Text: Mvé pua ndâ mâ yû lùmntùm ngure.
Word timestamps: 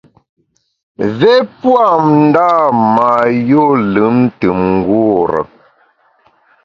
Mvé 1.05 1.33
pua 1.57 1.85
ndâ 2.21 2.47
mâ 2.95 3.07
yû 3.47 3.63
lùmntùm 3.93 4.59
ngure. 4.77 5.41